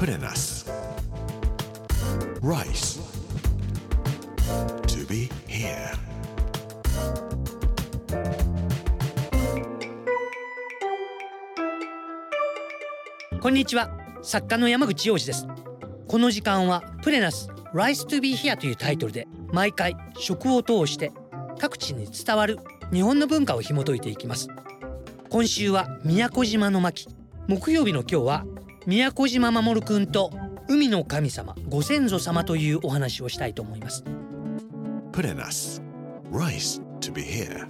[0.00, 0.64] プレナス
[2.40, 3.02] Rice.
[4.86, 5.94] To be here.
[13.42, 13.90] こんにちは。
[14.22, 15.46] 作家の山口洋二です。
[16.08, 21.12] この時間はプレナス Rise to be here というタイトルで毎回食を通して
[21.58, 22.58] 各地に伝わる
[22.90, 24.48] 日本の文化を紐解いていきます。
[25.28, 27.06] 今週は宮古島の巻。
[27.48, 28.46] 木曜日の今日は
[28.86, 30.32] 宮古島守くんと
[30.66, 34.04] 海の神様ご先祖様というお話をしたいと思います。
[35.12, 35.82] プレナス
[36.32, 37.68] Rice to be here.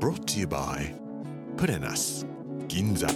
[0.00, 0.94] Brought to you by
[1.58, 2.26] プレナス
[2.68, 3.06] 銀座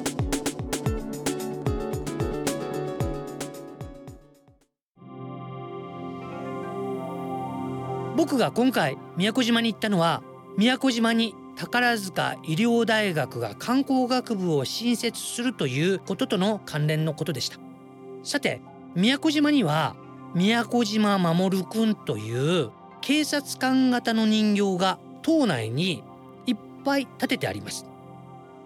[8.16, 10.22] 僕が今回宮古島に行ったのは
[10.59, 17.59] 宮古島に宝塚医療大学が観光学部を新設するということとの関連のことでした。
[18.23, 18.61] さて
[18.94, 19.97] 宮古島には
[20.34, 26.03] 宮古島守くんという警察官型の人形が島内に
[26.47, 27.87] いっぱい立ててあります。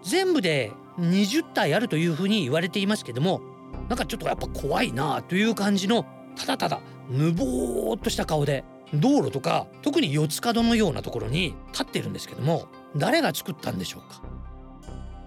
[0.03, 3.41] 全部で20体あるというふうに言われていますけども
[3.89, 8.63] なんかちょっとやっぱ怖いなという感じのただただぬぼーっとした顔で
[8.93, 14.21] 道路とか特に四つ角のようなところに立ってるんですけども誰が作ったんでしょうか？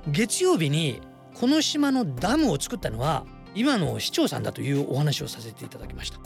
[0.09, 1.01] 月曜日に
[1.35, 6.19] この島のダムを作ったのは今の市長さんだというお話をさせていただきました。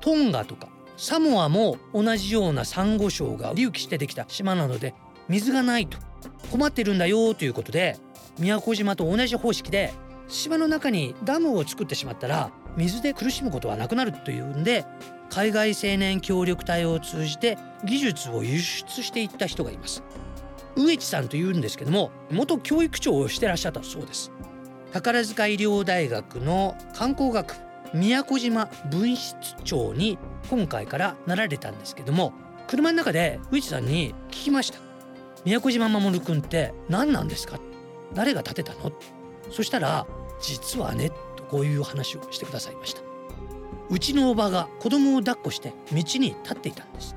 [0.00, 4.94] トンガとかサモアも同じようなサンゴ礁が隆起してできた島なので
[5.28, 5.98] 水がないと
[6.50, 7.96] 困ってるんだよということで
[8.38, 9.92] 宮古島と同じ方式で
[10.28, 14.84] 島の中にダムを作ってしまったら水で苦しむことはなくなるというんで
[15.30, 20.02] 海外青年協力隊を通じて技術を輸出していった人がいます。
[20.76, 24.30] 植地さんというんですけども元教育長をしてらっしゃったそうです。
[24.92, 27.54] 宝塚医療大学の観光学
[27.94, 30.18] 宮古島分室長に
[30.50, 32.32] 今回からなられたんですけども
[32.66, 34.78] 車の中で植地さんに聞きました。
[35.44, 37.58] 宮古島守くんって何なんですか？
[38.14, 38.92] 誰が建てたの？
[39.50, 40.06] そしたら
[40.40, 43.02] 実はねとこういう話をしてくださいました。
[43.90, 47.14] うちのおばが子供を抱っこして道に立っていたんです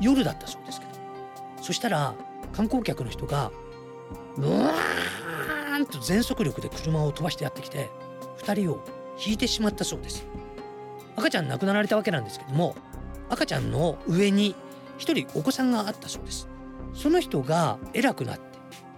[0.00, 0.92] 夜だったそうですけど。
[1.62, 2.14] そしたら
[2.52, 3.50] 観光客の人が
[4.36, 7.90] ブワーンと全速力で車を飛ばしてやってきて
[8.38, 8.84] 2人を
[9.24, 10.26] 引いてしまったそうです。
[11.16, 12.74] 赤ちゃん亡くなられたわけなんですけども
[13.28, 14.54] 赤ちゃんの上に
[14.98, 16.48] 1人お子さんがあったそうです。
[16.94, 18.42] その人が偉くなって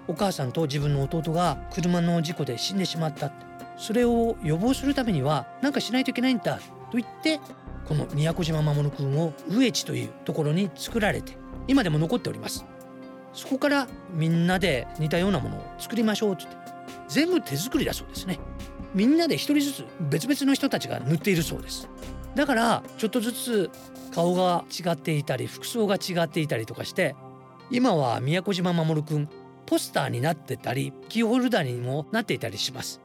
[0.09, 3.33] お母さんと自分の弟が車の事故で死んでしまった
[3.77, 6.57] それを予防するためには何かしないといけないんだ
[6.91, 7.41] と言って
[7.85, 11.37] この宮古島守君を上地というところに作られて
[11.69, 12.65] 今でも残っております。
[13.33, 16.73] そこからみんなで似たようなものを作りましょうって言って
[17.09, 18.39] 全部手作りだそうですね。
[18.95, 21.89] みんなで一人ずつ別々の人たちが塗っているそうです。
[22.35, 23.71] だからちょっとずつ
[24.15, 27.15] 顔が違っていたり服装が違っていたりとかして
[27.71, 29.29] 今は宮古島守くん
[29.67, 33.02] ポスターになってたりキーホルダーにもなっていたりします。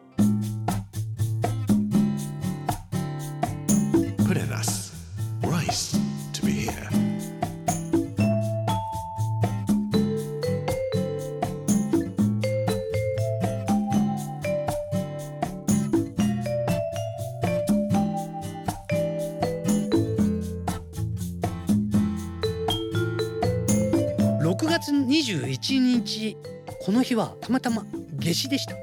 [24.57, 26.35] 6月21日
[26.81, 27.85] この日はたまたま
[28.19, 28.73] 夏至でした。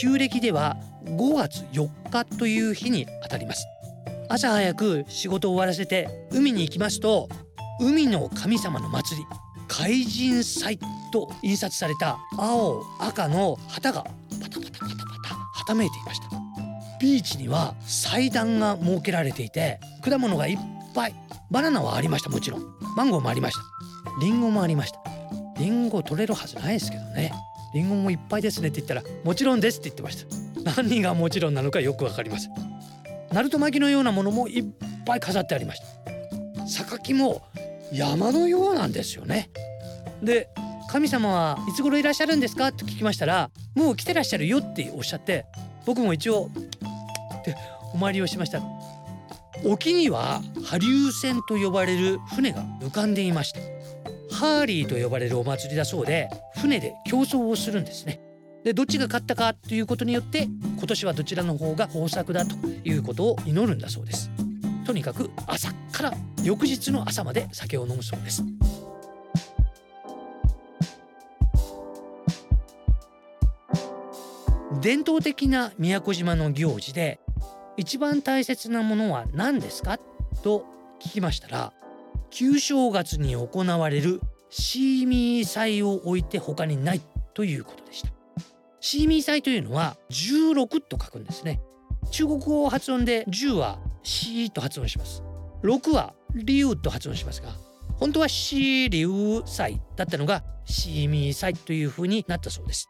[0.00, 3.66] 旧暦では5月4日という日にあたります。
[4.30, 7.28] 朝早く仕事を終わらせて海に行きますと
[7.82, 9.26] 海の神様の祭り
[9.68, 10.78] 海神祭
[11.12, 14.04] と印刷された青赤の旗が
[14.40, 16.28] パタパタパタパタはためいていました。
[16.98, 20.58] ビーチには祭壇が設けられていて果物がいっ
[20.94, 21.14] ぱい
[21.50, 22.64] バナナはありましたもちろん。
[22.96, 23.60] マンゴーもありました。
[24.20, 25.09] リンゴもありました。
[25.60, 27.32] リンゴ取れるはずないですけどね。
[27.74, 30.24] リンゴもいっぱいですねって言ったらもちろんですって言ってまし
[30.64, 30.82] た。
[30.82, 32.52] 何がもちろんなのかよくわかりません。
[33.32, 34.64] ナルト巻きのようなものもいっ
[35.04, 36.66] ぱい飾ってありました。
[36.66, 37.42] 榊も
[37.92, 39.50] 山のようなんですよね。
[40.22, 40.48] で
[40.90, 45.46] 神様はいつ頃いらっしゃるんですかって聞きましたらもう来てらっしゃるよっておっしゃって
[45.86, 46.50] 僕も一応
[47.38, 47.54] って
[47.94, 48.60] お参りをしました
[49.64, 53.79] 沖には波流船と呼ばれる船が浮かんでいまして
[54.40, 58.22] ハーリーと呼ばれるお祭りだそうで船で競争をするんですね。
[58.64, 60.44] でどっちが勝ったかということによって
[60.78, 64.30] 今年はどちらの方が豊作だということを祈るんだそうです。
[64.86, 68.42] とにかく朝から翌日の朝まで酒を飲むそうです。
[74.80, 77.20] 伝統的な宮古島の行事で
[77.76, 79.98] 一番大切なものは何ですか？
[80.42, 80.64] と
[80.98, 81.74] 聞きましたら
[82.30, 87.00] 旧正月に行われるシーミー祭を置いて他にない
[87.34, 88.10] ということでした。
[88.80, 91.60] シーミー祭というのは16と書くんですね。
[92.10, 95.22] 中国語発音で10はシーと発音します。
[95.62, 97.50] 6はリュウと発音しますが
[97.98, 102.88] 本当はシーリュウ祭だったのがシーミー祭という風になったそうです。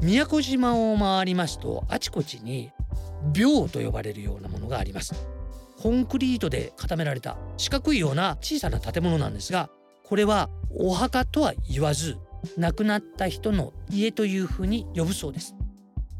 [0.00, 2.70] 宮古島を回りますとあちこちに
[3.32, 5.14] 廟と呼ばれるようなものがあります。
[5.80, 9.70] コンクリートで固められた四角いような小さな建物なんですが
[10.08, 12.16] これはお墓とは言わず
[12.56, 15.54] 亡くなった人の家というふうに呼ぶそうです。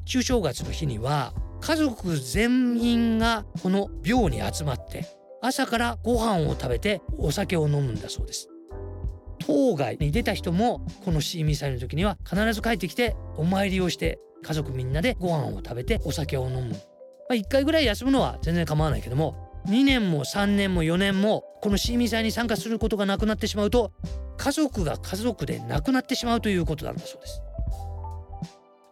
[0.05, 5.07] 旧正月の日には家族全員がこの廟に集まって
[5.41, 8.49] 朝からご飯を食べてお酒を飲むんだそうです。
[9.39, 16.77] 当該に出た人もこのシーミー祭の時には必ず帰ってきてお参りをして家族みんなでご飯を食べてお酒を飲む、ま
[17.31, 23.93] あ、1回ぐらい休むのは全然構わないけども2年も3年も4年もこのシーミー祭に参加することがなくなってしまうと
[24.37, 27.43] 家族が家族で亡くなってしまうということなんだそうです。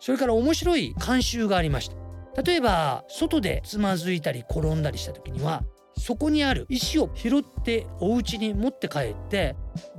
[0.01, 1.91] それから面白い慣習がありまし
[2.35, 2.43] た。
[2.43, 5.63] 例えば外でつまずいたり転んだりした時には
[5.97, 9.55] そこにある石を拾ってお家に持って帰って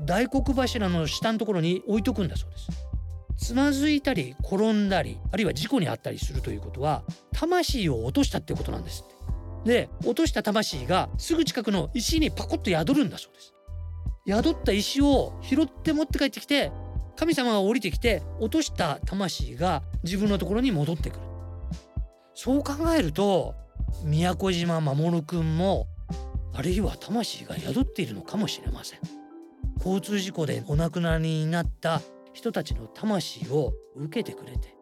[0.05, 2.67] 大黒柱の下のところに置いとくんだそうです。
[3.37, 9.14] つまずいたり転んだりあるいは事故に遭ったりするということは魂を落としたってことなんですって。
[9.65, 13.53] で落とした魂がすぐ近くの石にパコッと宿るんだそうです。
[14.27, 16.71] 宿った石を拾って持って帰ってきて
[17.15, 21.19] 神様が降りてきて落とした魂が自分のところに戻ってくる。
[22.33, 23.55] そう考えると
[24.03, 25.87] 宮古島守くんも
[26.53, 28.99] あるいは魂が宿っているのかもしれません。
[29.77, 32.01] 交通事故でお亡くなりになった
[32.33, 34.75] 人たちの魂を受けてくれて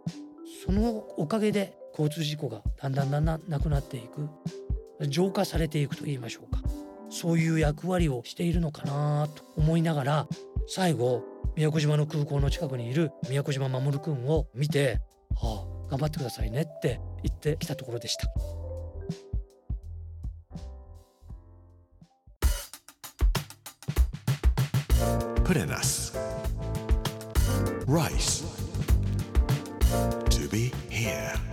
[0.65, 4.29] そのおかげで交通事故がだんだんだんだんなくなっていく。
[5.01, 6.61] 浄化されていくと言いましょうか
[7.09, 10.27] そういう役割をしているのかなと思いながら
[10.67, 11.23] 最後
[11.55, 15.01] 宮古島の空港の近くにいる宮古島守くんを見て
[15.35, 18.27] 「はあ頑張ってくださいね」って言ってきたところでした。
[25.43, 26.17] Put in us
[27.85, 28.43] rice
[30.29, 31.52] to be here.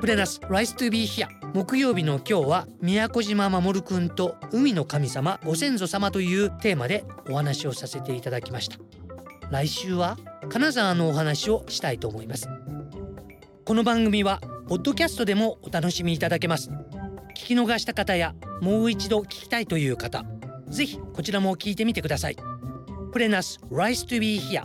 [0.00, 8.78] プレナス Rice to be here 木曜日の今日は宮古島守くんと海の神様ご先祖様というテーマでお話をさせていただきました。
[9.50, 10.16] 来週は
[10.48, 12.48] 金沢のお話をしたいと思います。
[13.66, 16.70] この番組はポッドキャストでもお楽しみいただけます。
[17.36, 20.24] 聞き逃した方やもう一度聞きたいという方
[20.68, 22.36] ぜひこちらも聞いてみてください。
[23.12, 24.62] プレナス Rice to be here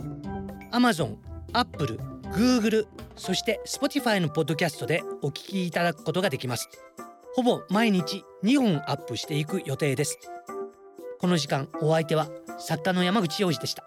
[0.70, 1.16] Amazon、
[1.52, 1.98] Apple、
[2.36, 2.86] Google
[3.16, 6.68] そして Spotify のポッドキャストでお聞きいただくことができます。
[7.34, 10.18] ほぼ毎日2本アップしていく予定です。
[11.18, 12.28] この時間お相手は
[12.58, 13.84] 作家の山口洋二でした。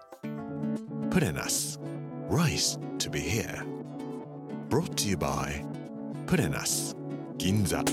[1.10, 1.78] Put in us
[2.28, 3.64] rice to be here.
[4.68, 5.64] Brought to you by
[6.26, 6.96] Put in us
[7.38, 7.84] 銀座